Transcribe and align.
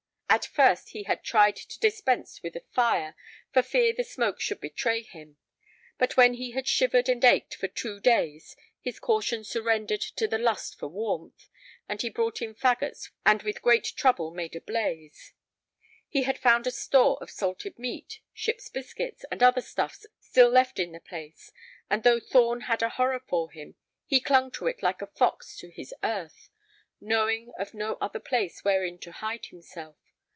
At 0.33 0.45
first 0.45 0.91
he 0.91 1.03
had 1.03 1.25
tried 1.25 1.57
to 1.57 1.79
dispense 1.79 2.41
with 2.41 2.55
a 2.55 2.63
fire 2.71 3.15
for 3.51 3.61
fear 3.61 3.91
the 3.91 4.05
smoke 4.05 4.39
should 4.39 4.61
betray 4.61 5.01
him, 5.01 5.35
but 5.97 6.15
when 6.15 6.35
he 6.35 6.51
had 6.51 6.69
shivered 6.69 7.09
and 7.09 7.21
ached 7.25 7.55
for 7.55 7.67
two 7.67 7.99
days 7.99 8.55
his 8.79 8.97
caution 8.97 9.43
surrendered 9.43 9.99
to 9.99 10.29
the 10.29 10.37
lust 10.37 10.79
for 10.79 10.87
warmth, 10.87 11.49
and 11.89 12.01
he 12.01 12.09
brought 12.09 12.41
in 12.41 12.55
fagots 12.55 13.09
and 13.25 13.43
with 13.43 13.61
great 13.61 13.83
trouble 13.97 14.31
made 14.31 14.55
a 14.55 14.61
blaze. 14.61 15.33
He 16.07 16.23
had 16.23 16.39
found 16.39 16.65
a 16.65 16.71
store 16.71 17.21
of 17.21 17.29
salted 17.29 17.77
meat, 17.77 18.21
ship's 18.33 18.69
biscuits, 18.69 19.25
and 19.31 19.43
other 19.43 19.61
stuffs 19.61 20.05
still 20.21 20.49
left 20.49 20.79
in 20.79 20.93
the 20.93 21.01
place, 21.01 21.51
and 21.89 22.03
though 22.03 22.21
Thorn 22.21 22.61
had 22.61 22.81
a 22.81 22.87
horror 22.87 23.19
for 23.27 23.51
him, 23.51 23.75
he 24.05 24.21
clung 24.21 24.49
to 24.51 24.67
it 24.67 24.81
like 24.81 25.01
a 25.01 25.07
fox 25.07 25.57
to 25.57 25.69
his 25.69 25.93
"earth," 26.03 26.49
knowing 27.01 27.51
of 27.59 27.73
no 27.73 27.95
other 27.99 28.21
place 28.21 28.63
wherein 28.63 28.97
to 28.99 29.11
hide 29.11 29.47
himself. 29.47 29.97